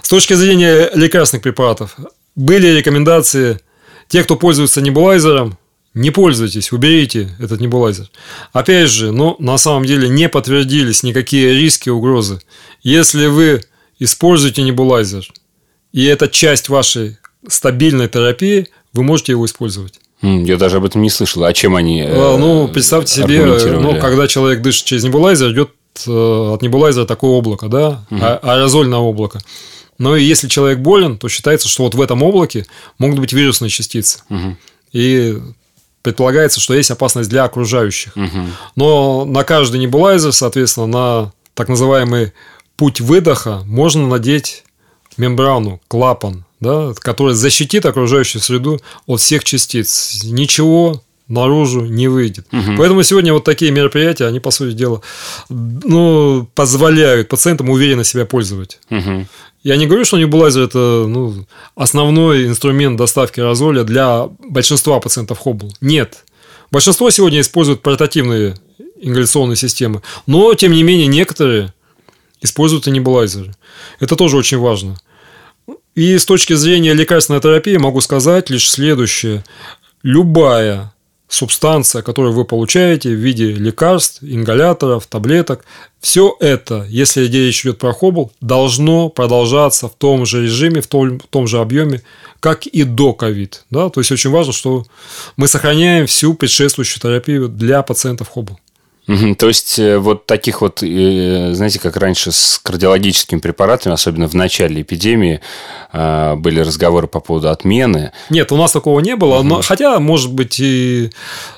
С 0.00 0.08
точки 0.08 0.32
зрения 0.32 0.90
лекарственных 0.94 1.42
препаратов, 1.42 1.96
были 2.34 2.68
рекомендации 2.68 3.60
те, 4.08 4.22
кто 4.22 4.36
пользуется 4.36 4.80
небулайзером, 4.80 5.58
не 5.94 6.10
пользуйтесь, 6.10 6.72
уберите 6.72 7.30
этот 7.40 7.60
небулайзер. 7.60 8.08
Опять 8.52 8.90
же, 8.90 9.12
ну, 9.12 9.36
на 9.38 9.58
самом 9.58 9.84
деле 9.84 10.08
не 10.08 10.28
подтвердились 10.28 11.02
никакие 11.02 11.54
риски, 11.54 11.90
угрозы. 11.90 12.40
Если 12.82 13.26
вы 13.26 13.62
используете 13.98 14.62
небулайзер, 14.62 15.28
и 15.92 16.04
это 16.04 16.28
часть 16.28 16.68
вашей 16.68 17.18
стабильной 17.48 18.08
терапии, 18.08 18.68
вы 18.92 19.02
можете 19.02 19.32
его 19.32 19.44
использовать. 19.46 20.00
Я 20.22 20.56
даже 20.56 20.78
об 20.78 20.84
этом 20.84 21.02
не 21.02 21.10
слышал. 21.10 21.44
А 21.44 21.52
чем 21.52 21.76
они 21.76 22.02
а, 22.02 22.36
Ну, 22.38 22.68
представьте 22.68 23.22
себе, 23.22 23.44
ну, 23.44 23.98
когда 24.00 24.26
человек 24.26 24.62
дышит 24.62 24.84
через 24.84 25.04
небулайзер, 25.04 25.52
идет 25.52 25.70
э, 26.06 26.10
от 26.10 26.62
небулайзера 26.62 27.06
такое 27.06 27.30
облако, 27.30 27.68
да, 27.68 28.04
угу. 28.10 28.20
аэрозольное 28.20 28.98
облако. 28.98 29.40
Но 29.98 30.16
если 30.16 30.48
человек 30.48 30.78
болен, 30.78 31.18
то 31.18 31.28
считается, 31.28 31.68
что 31.68 31.84
вот 31.84 31.94
в 31.94 32.00
этом 32.00 32.22
облаке 32.22 32.66
могут 32.98 33.18
быть 33.18 33.32
вирусные 33.32 33.68
частицы. 33.68 34.20
Угу. 34.30 34.56
И 34.92 35.38
предполагается, 36.02 36.60
что 36.60 36.74
есть 36.74 36.90
опасность 36.90 37.28
для 37.28 37.44
окружающих. 37.44 38.16
Угу. 38.16 38.46
Но 38.76 39.24
на 39.24 39.44
каждый 39.44 39.80
небулайзер, 39.80 40.32
соответственно, 40.32 40.86
на 40.86 41.32
так 41.54 41.68
называемый 41.68 42.32
путь 42.76 43.00
выдоха 43.00 43.62
можно 43.66 44.06
надеть 44.06 44.64
мембрану, 45.16 45.80
клапан, 45.88 46.44
да, 46.60 46.94
который 47.00 47.34
защитит 47.34 47.84
окружающую 47.84 48.40
среду 48.40 48.80
от 49.06 49.20
всех 49.20 49.42
частиц. 49.42 50.22
Ничего 50.24 51.02
наружу 51.28 51.82
не 51.82 52.08
выйдет. 52.08 52.46
Угу. 52.52 52.76
Поэтому 52.78 53.02
сегодня 53.02 53.32
вот 53.32 53.44
такие 53.44 53.70
мероприятия, 53.70 54.26
они, 54.26 54.40
по 54.40 54.50
сути 54.50 54.74
дела, 54.74 55.02
ну, 55.48 56.48
позволяют 56.54 57.28
пациентам 57.28 57.70
уверенно 57.70 58.04
себя 58.04 58.24
пользовать. 58.24 58.80
Угу. 58.90 59.26
Я 59.62 59.76
не 59.76 59.86
говорю, 59.86 60.04
что 60.04 60.18
небулайзер– 60.18 60.62
это 60.64 61.04
ну, 61.06 61.46
основной 61.74 62.46
инструмент 62.46 62.96
доставки 62.96 63.40
аэрозоля 63.40 63.84
для 63.84 64.28
большинства 64.48 65.00
пациентов 65.00 65.38
Хоббл. 65.38 65.74
Нет. 65.80 66.24
Большинство 66.70 67.10
сегодня 67.10 67.40
используют 67.40 67.82
портативные 67.82 68.54
ингаляционные 69.00 69.56
системы. 69.56 70.02
Но, 70.26 70.54
тем 70.54 70.72
не 70.72 70.82
менее, 70.82 71.06
некоторые 71.06 71.72
используют 72.40 72.86
и 72.86 72.90
небулайзеры. 72.90 73.54
Это 74.00 74.16
тоже 74.16 74.36
очень 74.36 74.58
важно. 74.58 74.96
И 75.94 76.16
с 76.16 76.24
точки 76.24 76.52
зрения 76.54 76.94
лекарственной 76.94 77.40
терапии 77.40 77.76
могу 77.76 78.00
сказать 78.00 78.50
лишь 78.50 78.70
следующее. 78.70 79.44
Любая 80.02 80.92
субстанция, 81.28 82.02
которую 82.02 82.32
вы 82.32 82.44
получаете 82.44 83.10
в 83.10 83.18
виде 83.18 83.52
лекарств, 83.52 84.22
ингаляторов, 84.22 85.06
таблеток, 85.06 85.64
все 86.00 86.36
это, 86.40 86.86
если 86.88 87.26
речь 87.26 87.62
идет 87.62 87.78
про 87.78 87.92
хобл, 87.92 88.32
должно 88.40 89.10
продолжаться 89.10 89.88
в 89.88 89.94
том 89.94 90.24
же 90.24 90.42
режиме, 90.44 90.80
в 90.80 90.86
том, 90.86 91.18
в 91.18 91.26
том 91.26 91.46
же 91.46 91.58
объеме, 91.58 92.02
как 92.40 92.66
и 92.66 92.84
до 92.84 93.12
ковид. 93.12 93.64
Да? 93.70 93.90
То 93.90 94.00
есть 94.00 94.10
очень 94.10 94.30
важно, 94.30 94.52
что 94.52 94.84
мы 95.36 95.48
сохраняем 95.48 96.06
всю 96.06 96.34
предшествующую 96.34 97.00
терапию 97.00 97.48
для 97.48 97.82
пациентов 97.82 98.28
То 99.38 99.48
есть, 99.48 99.78
э, 99.78 99.98
вот 99.98 100.26
таких 100.26 100.60
вот, 100.60 100.82
э, 100.82 101.50
знаете, 101.54 101.80
как 101.80 101.96
раньше 101.96 102.30
с 102.30 102.60
кардиологическими 102.62 103.40
препаратами, 103.40 103.94
особенно 103.94 104.28
в 104.28 104.34
начале 104.34 104.82
эпидемии, 104.82 105.40
а, 105.90 106.36
были 106.36 106.60
разговоры 106.60 107.06
по 107.06 107.20
поводу 107.20 107.48
отмены. 107.48 108.12
Нет, 108.28 108.52
у 108.52 108.56
нас 108.58 108.72
такого 108.72 109.00
не 109.00 109.16
было. 109.16 109.38
Угу. 109.38 109.42
Но, 109.44 109.62
хотя, 109.62 109.98
может 109.98 110.32
быть, 110.32 110.60
и 110.60 111.10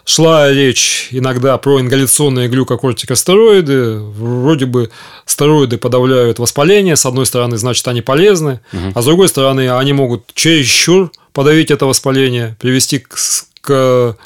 шла 0.04 0.48
речь 0.52 1.08
иногда 1.10 1.58
про 1.58 1.80
ингаляционные 1.80 2.48
глюкокортикостероиды. 2.48 3.98
Вроде 3.98 4.66
бы 4.66 4.90
стероиды 5.26 5.78
подавляют 5.78 6.38
воспаление. 6.38 6.94
С 6.94 7.04
одной 7.04 7.26
стороны, 7.26 7.56
значит, 7.58 7.86
они 7.88 8.02
полезны. 8.02 8.60
Угу. 8.72 8.92
А 8.94 9.02
с 9.02 9.04
другой 9.04 9.28
стороны, 9.28 9.76
они 9.76 9.92
могут 9.92 10.32
чересчур 10.34 11.10
подавить 11.32 11.72
это 11.72 11.86
воспаление, 11.86 12.56
привести 12.60 13.00
к, 13.00 13.16
к 13.60 14.16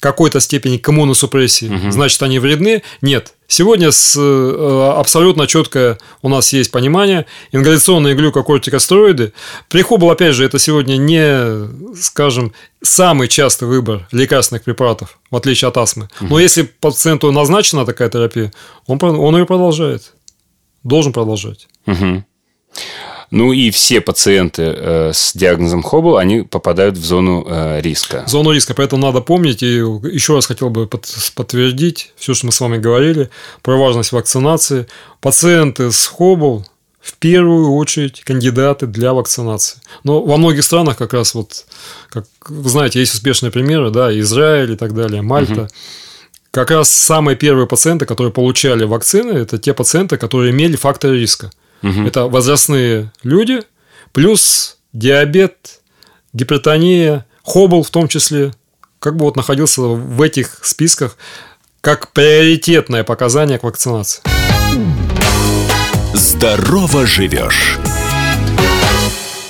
какой-то 0.00 0.40
степени 0.40 0.78
к 0.78 0.88
иммуносупрессии, 0.88 1.66
угу. 1.66 1.90
значит, 1.90 2.22
они 2.22 2.38
вредны. 2.38 2.82
Нет. 3.02 3.34
Сегодня 3.46 3.90
с, 3.90 4.16
э, 4.18 4.92
абсолютно 4.96 5.46
четкое 5.46 5.98
у 6.22 6.28
нас 6.28 6.52
есть 6.52 6.70
понимание. 6.70 7.26
Ингаляционные 7.52 8.14
глюкокортикостероиды. 8.14 9.32
Прихобл, 9.68 10.10
опять 10.10 10.34
же, 10.34 10.44
это 10.44 10.58
сегодня 10.58 10.96
не, 10.96 11.94
скажем, 12.00 12.52
самый 12.82 13.28
частый 13.28 13.68
выбор 13.68 14.08
лекарственных 14.12 14.64
препаратов, 14.64 15.18
в 15.30 15.36
отличие 15.36 15.68
от 15.68 15.76
астмы. 15.76 16.08
Угу. 16.20 16.30
Но 16.30 16.40
если 16.40 16.62
пациенту 16.62 17.30
назначена 17.32 17.84
такая 17.84 18.08
терапия, 18.08 18.52
он, 18.86 18.98
он 19.02 19.36
ее 19.36 19.46
продолжает. 19.46 20.14
Должен 20.82 21.12
продолжать. 21.12 21.68
Угу. 21.86 22.24
Ну 23.30 23.52
и 23.52 23.70
все 23.70 24.00
пациенты 24.00 24.62
э, 24.62 25.12
с 25.14 25.32
диагнозом 25.34 25.82
Хоббл, 25.82 26.16
они 26.16 26.42
попадают 26.42 26.96
в 26.96 27.04
зону 27.04 27.46
э, 27.48 27.80
риска. 27.80 28.24
Зону 28.26 28.50
риска, 28.50 28.74
поэтому 28.74 29.02
надо 29.02 29.20
помнить. 29.20 29.62
И 29.62 29.76
еще 29.76 30.34
раз 30.34 30.46
хотел 30.46 30.68
бы 30.68 30.88
подтвердить 30.88 32.12
все, 32.16 32.34
что 32.34 32.46
мы 32.46 32.52
с 32.52 32.60
вами 32.60 32.78
говорили 32.78 33.30
про 33.62 33.76
важность 33.76 34.10
вакцинации. 34.10 34.88
Пациенты 35.20 35.92
с 35.92 36.06
Хоббл 36.06 36.66
в 37.00 37.14
первую 37.14 37.72
очередь 37.74 38.20
кандидаты 38.22 38.86
для 38.86 39.12
вакцинации. 39.14 39.80
Но 40.02 40.22
во 40.22 40.36
многих 40.36 40.64
странах 40.64 40.96
как 40.96 41.12
раз 41.12 41.34
вот, 41.34 41.66
как 42.08 42.26
вы 42.48 42.68
знаете, 42.68 42.98
есть 42.98 43.14
успешные 43.14 43.52
примеры, 43.52 43.90
да, 43.90 44.16
Израиль 44.18 44.72
и 44.72 44.76
так 44.76 44.92
далее, 44.94 45.22
Мальта. 45.22 45.62
Угу. 45.62 45.68
Как 46.50 46.72
раз 46.72 46.90
самые 46.90 47.36
первые 47.36 47.68
пациенты, 47.68 48.06
которые 48.06 48.32
получали 48.32 48.82
вакцины, 48.84 49.32
это 49.32 49.56
те 49.56 49.72
пациенты, 49.72 50.16
которые 50.16 50.50
имели 50.50 50.74
факторы 50.74 51.18
риска. 51.18 51.50
Угу. 51.82 52.02
Это 52.02 52.26
возрастные 52.26 53.12
люди, 53.22 53.62
плюс 54.12 54.78
диабет, 54.92 55.80
гипертония, 56.32 57.26
хобл 57.42 57.82
в 57.82 57.90
том 57.90 58.08
числе, 58.08 58.52
как 58.98 59.16
бы 59.16 59.24
вот 59.24 59.36
находился 59.36 59.82
в 59.82 60.22
этих 60.22 60.64
списках 60.64 61.16
как 61.80 62.12
приоритетное 62.12 63.04
показание 63.04 63.58
к 63.58 63.62
вакцинации. 63.62 64.22
Здорово 66.14 67.06
живешь. 67.06 67.78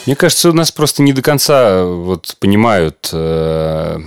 Мне 0.07 0.17
кажется, 0.17 0.51
у 0.51 0.53
нас 0.53 0.73
просто 0.73 1.03
не 1.03 1.13
до 1.13 1.23
конца 1.23 1.85
вот 1.85 2.37
понимают 2.39 3.11
э, 3.13 3.99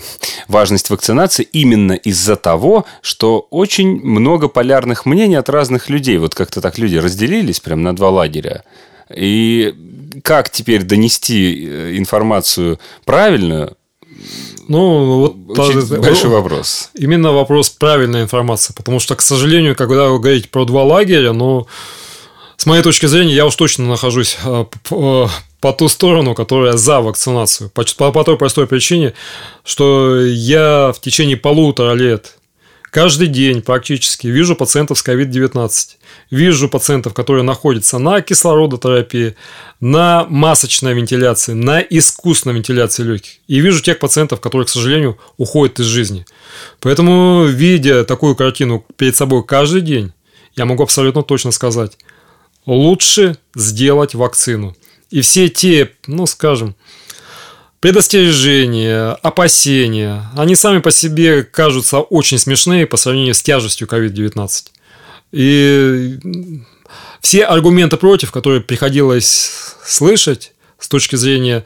важность 0.48 0.90
вакцинации 0.90 1.48
именно 1.52 1.94
из-за 1.94 2.36
того, 2.36 2.86
что 3.02 3.48
очень 3.52 4.02
много 4.02 4.48
полярных 4.48 5.06
мнений 5.06 5.36
от 5.36 5.50
разных 5.50 5.90
людей. 5.90 6.18
Вот 6.18 6.36
как-то 6.36 6.62
так 6.62 6.78
люди 6.78 6.98
разделились 6.98 7.60
прям 7.60 7.84
на 7.84 7.96
два 7.96 8.10
лагеря. 8.10 8.64
И 9.14 9.74
как 10.24 10.50
теперь 10.50 10.84
донести 10.84 11.68
э, 11.68 11.98
информацию 11.98 12.80
правильную, 13.06 13.78
ну, 14.68 15.36
вот 15.46 15.60
Очень 15.60 15.88
та, 15.88 15.98
большой 15.98 16.30
вопрос. 16.30 16.90
Именно 16.94 17.34
вопрос 17.34 17.70
правильной 17.70 18.24
информации. 18.24 18.74
Потому 18.74 19.00
что, 19.00 19.16
к 19.16 19.22
сожалению, 19.22 19.76
когда 19.76 20.08
вы 20.08 20.20
говорите 20.20 20.48
про 20.48 20.66
два 20.66 20.84
лагеря, 20.84 21.34
ну, 21.34 21.68
с 22.58 22.66
моей 22.66 22.82
точки 22.82 23.06
зрения, 23.08 23.34
я 23.34 23.46
уж 23.46 23.56
точно 23.56 23.86
нахожусь 23.86 24.38
э, 24.44 24.66
э, 24.92 25.26
по 25.64 25.72
ту 25.72 25.88
сторону, 25.88 26.36
которая 26.36 26.74
за 26.74 27.00
вакцинацию. 27.00 27.70
По, 27.70 27.86
по, 27.98 28.12
по 28.12 28.24
той 28.26 28.38
простой 28.38 28.68
причине, 28.68 29.14
что 29.64 30.20
я 30.20 30.92
в 30.92 31.00
течение 31.00 31.38
полутора 31.38 31.94
лет 31.94 32.36
каждый 32.92 33.28
день 33.28 33.62
практически 33.62 34.28
вижу 34.28 34.58
пациентов 34.58 34.98
с 34.98 35.08
COVID-19. 35.08 35.70
Вижу 36.32 36.68
пациентов, 36.68 37.14
которые 37.14 37.44
находятся 37.44 37.98
на 37.98 38.20
кислородотерапии, 38.20 39.38
на 39.80 40.26
масочной 40.28 40.96
вентиляции, 40.96 41.54
на 41.54 41.80
искусственной 41.80 42.56
вентиляции 42.56 43.04
легких. 43.04 43.32
И 43.48 43.62
вижу 43.62 43.82
тех 43.82 44.00
пациентов, 44.00 44.42
которые, 44.42 44.66
к 44.66 44.70
сожалению, 44.70 45.18
уходят 45.38 45.80
из 45.80 45.86
жизни. 45.86 46.26
Поэтому, 46.82 47.46
видя 47.46 48.04
такую 48.04 48.36
картину 48.36 48.86
перед 48.98 49.16
собой 49.16 49.46
каждый 49.46 49.80
день, 49.80 50.12
я 50.58 50.66
могу 50.66 50.84
абсолютно 50.84 51.24
точно 51.24 51.52
сказать, 51.52 51.98
лучше 52.66 53.38
сделать 53.56 54.14
вакцину. 54.14 54.76
И 55.14 55.22
все 55.22 55.48
те, 55.48 55.92
ну, 56.08 56.26
скажем, 56.26 56.76
предостережения, 57.80 59.12
опасения, 59.22 60.28
они 60.36 60.56
сами 60.56 60.80
по 60.80 60.90
себе 60.90 61.44
кажутся 61.44 62.00
очень 62.00 62.40
смешные 62.40 62.88
по 62.88 62.98
сравнению 62.98 63.36
с 63.36 63.44
тяжестью 63.44 63.88
COVID-19. 63.88 64.50
И 65.34 66.18
все 67.22 67.46
аргументы 67.46 67.98
против, 67.98 68.32
которые 68.32 68.62
приходилось 68.62 69.76
слышать 69.86 70.54
с 70.80 70.88
точки 70.88 71.16
зрения 71.16 71.64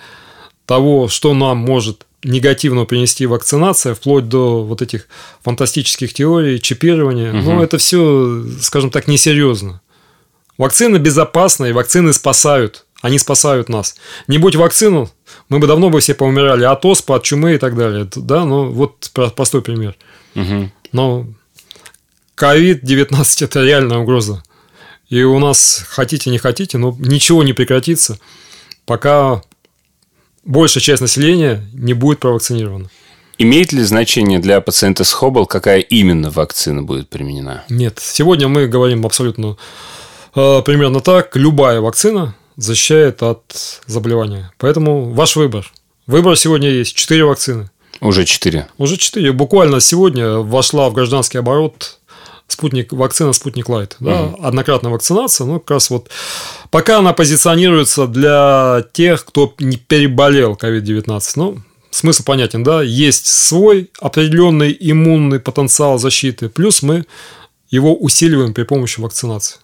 того, 0.66 1.08
что 1.08 1.34
нам 1.34 1.60
может 1.60 2.06
негативно 2.26 2.84
принести 2.84 3.28
вакцинация, 3.28 3.96
вплоть 3.96 4.28
до 4.28 4.62
вот 4.66 4.82
этих 4.82 5.08
фантастических 5.42 6.14
теорий, 6.14 6.60
чипирования, 6.60 7.30
угу. 7.30 7.52
ну, 7.52 7.64
это 7.64 7.78
все, 7.78 8.44
скажем 8.60 8.92
так, 8.92 9.08
несерьезно. 9.08 9.80
Вакцины 10.58 10.98
безопасны, 10.98 11.70
и 11.70 11.72
вакцины 11.72 12.12
спасают. 12.12 12.84
Они 13.08 13.20
спасают 13.20 13.70
нас. 13.70 13.96
Не 14.28 14.38
будь 14.38 14.58
вакцину, 14.58 15.10
мы 15.48 15.60
бы 15.60 15.68
давно 15.68 15.90
бы 15.90 16.02
все 16.02 16.14
поумирали 16.14 16.66
от 16.66 16.84
оспы, 16.84 17.14
от 17.14 17.24
чумы 17.24 17.54
и 17.54 17.58
так 17.58 17.78
далее. 17.78 18.06
Да, 18.14 18.44
ну 18.44 18.70
вот 18.70 19.10
простой 19.14 19.62
пример. 19.62 19.96
Угу. 20.36 20.70
Но 20.92 21.26
COVID-19– 22.36 23.24
это 23.46 23.64
реальная 23.64 24.00
угроза. 24.00 24.44
И 25.08 25.24
у 25.24 25.40
нас, 25.40 25.86
хотите, 25.88 26.30
не 26.30 26.38
хотите, 26.38 26.78
но 26.78 26.94
ничего 27.00 27.44
не 27.44 27.54
прекратится, 27.54 28.20
пока 28.86 29.42
большая 30.44 30.82
часть 30.82 31.02
населения 31.02 31.66
не 31.72 31.94
будет 31.94 32.20
провакцинирована. 32.20 32.90
Имеет 33.38 33.72
ли 33.72 33.84
значение 33.84 34.40
для 34.40 34.60
пациента 34.60 35.06
с 35.06 35.14
Хоббл, 35.14 35.46
какая 35.46 35.80
именно 35.80 36.30
вакцина 36.30 36.84
будет 36.84 37.08
применена? 37.08 37.64
Нет. 37.70 38.00
Сегодня 38.02 38.50
мы 38.50 38.68
говорим 38.68 39.06
абсолютно 39.06 39.56
э, 40.36 40.62
примерно 40.64 41.00
так. 41.00 41.38
Любая 41.38 41.80
вакцина 41.80 42.36
защищает 42.58 43.24
от 43.24 43.82
заболевания. 43.86 44.52
Поэтому 44.58 45.12
ваш 45.12 45.36
выбор. 45.36 45.72
Выбор 46.08 46.36
сегодня 46.36 46.70
есть. 46.70 46.96
Четыре 46.96 47.24
вакцины. 47.24 47.70
Уже 48.02 48.26
четыре. 48.26 48.68
Уже 48.78 48.98
четыре. 48.98 49.32
Буквально 49.32 49.80
сегодня 49.80 50.38
вошла 50.38 50.90
в 50.90 50.94
гражданский 50.94 51.38
оборот 51.38 51.98
спутник, 52.48 52.94
вакцина 52.94 53.34
Спутник 53.34 53.70
Лайт. 53.70 53.96
Да? 54.00 54.24
Угу. 54.24 54.44
Однократная 54.44 54.92
вакцинация. 54.92 55.46
Ну, 55.46 55.60
как 55.60 55.72
раз 55.72 55.90
вот 55.90 56.10
пока 56.72 57.00
она 57.00 57.14
позиционируется 57.14 58.08
для 58.08 58.86
тех, 58.94 59.26
кто 59.26 59.54
не 59.60 59.78
переболел 59.78 60.54
COVID-19. 60.54 61.22
Ну, 61.36 61.58
смысл 61.92 62.24
понятен, 62.24 62.64
да? 62.64 62.82
Есть 62.82 63.28
свой 63.28 63.92
определенный 64.00 64.76
иммунный 64.80 65.40
потенциал 65.40 66.00
защиты, 66.00 66.50
плюс 66.50 66.82
мы 66.82 67.06
его 67.70 67.96
усиливаем 67.96 68.54
при 68.54 68.64
помощи 68.64 69.00
вакцинации. 69.00 69.58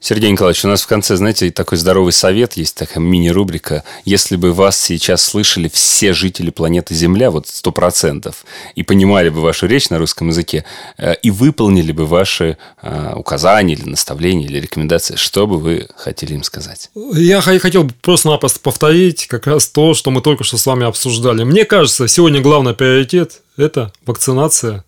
Сергей 0.00 0.30
Николаевич, 0.30 0.64
у 0.64 0.68
нас 0.68 0.82
в 0.82 0.86
конце, 0.86 1.16
знаете, 1.16 1.50
такой 1.50 1.76
здоровый 1.76 2.12
совет, 2.12 2.52
есть 2.52 2.76
такая 2.76 3.00
мини-рубрика. 3.00 3.82
Если 4.04 4.36
бы 4.36 4.52
вас 4.52 4.80
сейчас 4.80 5.22
слышали 5.22 5.68
все 5.68 6.12
жители 6.12 6.50
планеты 6.50 6.94
Земля, 6.94 7.32
вот 7.32 7.48
сто 7.48 7.72
процентов, 7.72 8.44
и 8.76 8.84
понимали 8.84 9.28
бы 9.28 9.40
вашу 9.40 9.66
речь 9.66 9.90
на 9.90 9.98
русском 9.98 10.28
языке, 10.28 10.64
э, 10.98 11.14
и 11.16 11.32
выполнили 11.32 11.90
бы 11.90 12.06
ваши 12.06 12.58
э, 12.80 13.12
указания 13.16 13.74
или 13.74 13.88
наставления, 13.88 14.46
или 14.46 14.60
рекомендации, 14.60 15.16
что 15.16 15.48
бы 15.48 15.58
вы 15.58 15.88
хотели 15.96 16.34
им 16.34 16.44
сказать? 16.44 16.90
Я 16.94 17.40
хотел 17.40 17.90
просто-напросто 18.00 18.60
повторить 18.60 19.26
как 19.26 19.48
раз 19.48 19.66
то, 19.66 19.94
что 19.94 20.12
мы 20.12 20.20
только 20.20 20.44
что 20.44 20.58
с 20.58 20.66
вами 20.66 20.86
обсуждали. 20.86 21.42
Мне 21.42 21.64
кажется, 21.64 22.06
сегодня 22.06 22.40
главный 22.40 22.74
приоритет– 22.74 23.42
это 23.56 23.92
вакцинация 24.06 24.84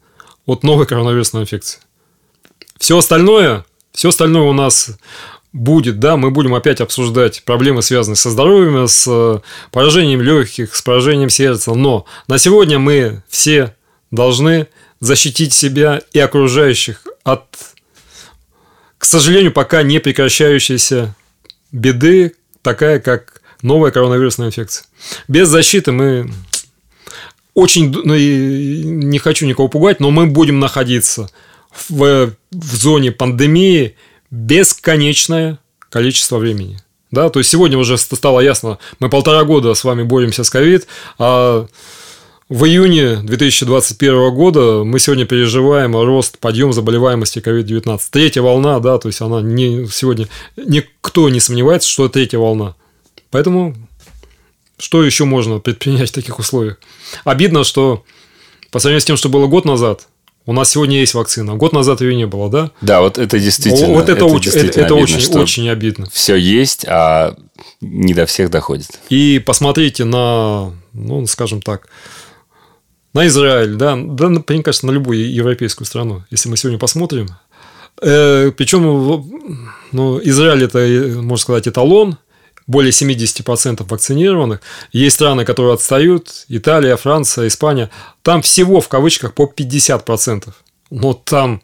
от 0.46 0.62
новой 0.62 0.87
коронавирусной 0.87 1.42
инфекции. 1.42 1.80
Все 2.78 2.96
остальное 2.96 3.64
все 3.92 4.09
остальное 4.11 4.42
у 4.42 4.53
нас 4.53 4.90
будет, 5.53 5.98
да, 5.98 6.16
мы 6.16 6.31
будем 6.31 6.55
опять 6.55 6.81
обсуждать 6.81 7.42
проблемы, 7.44 7.83
связанные 7.83 8.16
со 8.16 8.31
здоровьем, 8.31 8.87
с 8.87 9.05
э, 9.09 9.40
поражением 9.72 10.22
легких, 10.22 10.74
с 10.74 10.83
поражением 10.83 11.29
сердца. 11.29 11.74
Но 11.74 12.07
на 12.29 12.38
сегодня 12.38 12.79
мы 12.79 13.22
все 13.29 13.74
должны 14.11 14.68
защитить 15.00 15.53
себя 15.53 16.03
и 16.12 16.20
окружающих 16.20 17.05
от, 17.24 17.46
к 18.98 19.05
сожалению, 19.05 19.53
пока 19.53 19.83
не 19.83 19.98
прекращающейся 19.98 21.16
беды, 21.72 22.37
такая 22.62 23.00
как 23.00 23.40
новая 23.62 23.90
коронавирусная 23.90 24.48
инфекция. 24.48 24.87
Без 25.26 25.48
защиты 25.48 25.90
мы 25.92 26.31
очень, 27.55 27.90
ну, 27.90 28.14
не 28.14 29.18
хочу 29.18 29.46
никого 29.46 29.68
пугать, 29.68 30.00
но 30.00 30.11
мы 30.11 30.26
будем 30.26 30.61
находиться 30.61 31.29
в, 31.88 32.33
в 32.50 32.76
зоне 32.76 33.12
пандемии 33.12 33.96
бесконечное 34.30 35.59
количество 35.88 36.38
времени. 36.38 36.78
Да, 37.11 37.28
то 37.28 37.40
есть 37.40 37.50
сегодня 37.50 37.76
уже 37.76 37.98
стало 37.98 38.40
ясно, 38.40 38.78
мы 39.00 39.09
полтора 39.09 39.42
года 39.44 39.74
с 39.74 39.83
вами 39.83 40.04
боремся 40.04 40.44
с 40.44 40.50
ковид, 40.50 40.87
а 41.18 41.66
в 42.48 42.64
июне 42.64 43.16
2021 43.16 44.35
года 44.35 44.83
мы 44.85 44.98
сегодня 44.98 45.24
переживаем 45.24 45.96
рост, 45.96 46.38
подъем 46.38 46.72
заболеваемости 46.72 47.38
COVID-19. 47.38 48.00
Третья 48.11 48.42
волна, 48.42 48.80
да, 48.80 48.98
то 48.98 49.09
есть 49.09 49.20
она 49.20 49.40
не, 49.40 49.87
сегодня 49.87 50.28
никто 50.56 51.28
не 51.28 51.40
сомневается, 51.40 51.88
что 51.88 52.06
это 52.06 52.14
третья 52.14 52.38
волна. 52.38 52.74
Поэтому 53.30 53.76
что 54.78 55.04
еще 55.04 55.24
можно 55.26 55.59
предпринять 55.59 56.11
в 56.11 56.14
таких 56.14 56.38
условиях? 56.38 56.80
Обидно, 57.24 57.64
что 57.64 58.04
по 58.70 58.78
сравнению 58.78 59.02
с 59.02 59.04
тем, 59.04 59.16
что 59.16 59.28
было 59.28 59.46
год 59.46 59.64
назад, 59.64 60.09
у 60.46 60.53
нас 60.53 60.70
сегодня 60.70 60.98
есть 60.98 61.14
вакцина. 61.14 61.55
Год 61.55 61.72
назад 61.72 62.00
ее 62.00 62.14
не 62.16 62.26
было, 62.26 62.50
да? 62.50 62.70
Да, 62.81 63.00
вот 63.00 63.18
это 63.18 63.38
действительно. 63.38 63.94
Вот 63.94 64.05
это, 64.05 64.12
это, 64.12 64.24
очень, 64.24 64.50
это, 64.50 64.81
это 64.81 64.94
обидно, 64.94 64.96
очень, 64.96 65.38
очень 65.38 65.68
обидно. 65.68 66.09
Все 66.12 66.37
есть, 66.37 66.87
а 66.88 67.37
не 67.81 68.14
до 68.14 68.26
всех 68.26 68.50
доходит. 68.50 68.98
И 69.11 69.42
посмотрите 69.44 70.05
на, 70.05 70.72
ну, 70.92 71.26
скажем 71.26 71.61
так, 71.61 71.88
на 73.12 73.26
Израиль, 73.26 73.74
да, 73.74 73.96
да, 73.96 74.29
мне 74.29 74.62
кажется, 74.62 74.87
на 74.87 74.92
любую 74.92 75.33
европейскую 75.33 75.87
страну. 75.87 76.24
Если 76.31 76.48
мы 76.48 76.57
сегодня 76.57 76.79
посмотрим, 76.79 77.29
э, 78.00 78.53
причем, 78.57 79.26
ну, 79.92 80.20
Израиль 80.22 80.64
это, 80.64 80.79
можно 81.20 81.42
сказать, 81.42 81.68
эталон 81.68 82.18
более 82.70 82.92
70% 82.92 83.85
вакцинированных. 83.88 84.61
Есть 84.92 85.16
страны, 85.16 85.44
которые 85.44 85.74
отстают, 85.74 86.44
Италия, 86.46 86.96
Франция, 86.96 87.48
Испания. 87.48 87.90
Там 88.22 88.42
всего 88.42 88.80
в 88.80 88.88
кавычках 88.88 89.35
по 89.35 89.52
50%. 89.52 90.48
Но 90.90 91.12
там 91.14 91.62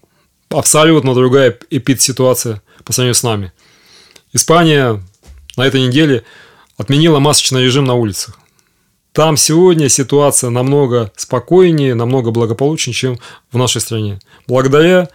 абсолютно 0.49 1.14
другая 1.14 1.57
эпид-ситуация 1.71 2.61
по 2.85 2.92
сравнению 2.92 3.14
с 3.14 3.23
нами. 3.23 3.53
Испания 4.33 5.01
на 5.57 5.64
этой 5.64 5.81
неделе 5.81 6.25
отменила 6.77 7.21
масочный 7.21 7.62
режим 7.62 7.85
на 7.85 7.95
улицах. 7.95 8.37
Там 9.12 9.37
сегодня 9.37 9.88
ситуация 9.88 10.51
намного 10.51 11.12
спокойнее, 11.14 11.95
намного 11.95 12.33
благополучнее, 12.33 12.95
чем 12.95 13.19
в 13.53 13.57
нашей 13.57 13.81
стране. 13.81 14.19
Благодаря 14.49 15.09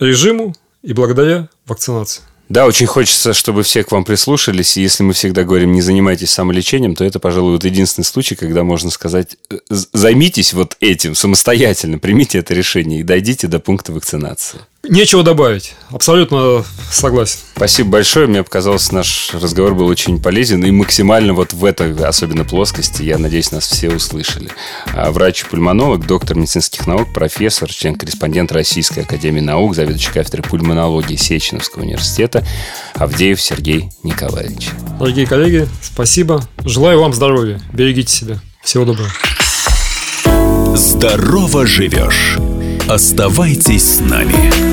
режиму 0.00 0.56
и 0.82 0.92
благодаря 0.92 1.48
вакцинации. 1.66 2.22
Да, 2.48 2.66
очень 2.66 2.86
хочется, 2.86 3.34
чтобы 3.34 3.64
все 3.64 3.82
к 3.82 3.90
вам 3.90 4.04
прислушались. 4.04 4.76
И 4.76 4.82
если 4.82 5.02
мы 5.02 5.14
всегда 5.14 5.42
говорим, 5.42 5.72
не 5.72 5.82
занимайтесь 5.82 6.30
самолечением, 6.30 6.94
то 6.94 7.04
это, 7.04 7.18
пожалуй, 7.18 7.52
вот 7.52 7.64
единственный 7.64 8.04
случай, 8.04 8.36
когда 8.36 8.62
можно 8.62 8.90
сказать, 8.90 9.36
займитесь 9.68 10.52
вот 10.52 10.76
этим 10.80 11.14
самостоятельно, 11.14 11.98
примите 11.98 12.38
это 12.38 12.54
решение 12.54 13.00
и 13.00 13.02
дойдите 13.02 13.48
до 13.48 13.58
пункта 13.58 13.92
вакцинации. 13.92 14.60
Нечего 14.88 15.22
добавить. 15.22 15.74
Абсолютно 15.90 16.64
согласен. 16.90 17.38
Спасибо 17.56 17.90
большое. 17.90 18.26
Мне 18.26 18.42
показалось, 18.42 18.92
наш 18.92 19.30
разговор 19.32 19.74
был 19.74 19.86
очень 19.86 20.22
полезен 20.22 20.64
и 20.64 20.70
максимально 20.70 21.32
вот 21.32 21.52
в 21.52 21.64
этой 21.64 21.94
особенно 22.04 22.44
плоскости, 22.44 23.02
я 23.02 23.18
надеюсь, 23.18 23.50
нас 23.50 23.66
все 23.66 23.90
услышали. 23.90 24.50
А 24.94 25.10
врач-пульмонолог, 25.10 26.06
доктор 26.06 26.36
медицинских 26.36 26.86
наук, 26.86 27.12
профессор, 27.12 27.72
член-корреспондент 27.72 28.52
Российской 28.52 29.00
Академии 29.00 29.40
Наук, 29.40 29.74
заведующий 29.74 30.12
кафедрой 30.12 30.44
пульмонологии 30.44 31.16
Сеченовского 31.16 31.82
университета 31.82 32.46
Авдеев 32.94 33.40
Сергей 33.40 33.90
Николаевич. 34.02 34.70
Дорогие 34.98 35.26
коллеги, 35.26 35.68
спасибо. 35.82 36.42
Желаю 36.64 37.00
вам 37.00 37.12
здоровья. 37.12 37.60
Берегите 37.72 38.12
себя. 38.12 38.40
Всего 38.62 38.84
доброго. 38.84 39.10
Здорово 40.76 41.66
живешь. 41.66 42.36
Оставайтесь 42.88 43.96
с 43.96 44.00
нами. 44.00 44.65